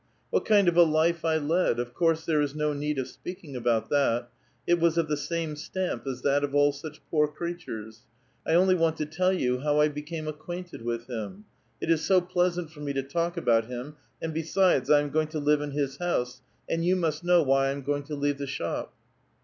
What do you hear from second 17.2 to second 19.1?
know why I am going to leave the shop."